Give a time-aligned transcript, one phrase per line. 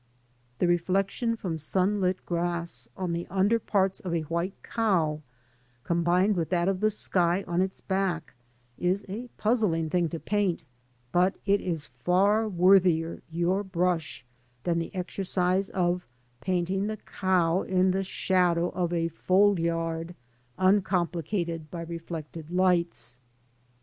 [0.57, 5.21] The reflection from sunlit grass on the under parts of a white cow,
[5.83, 8.33] combined with that of the sky on its back,
[8.79, 10.63] is a puzzling thing in paint;
[11.11, 14.25] but it is far worthier your brush
[14.63, 16.07] than the exercise of
[16.39, 20.15] painting the cow in the shadow of a fold yard,
[20.57, 23.19] uncomplicated by reflected lights.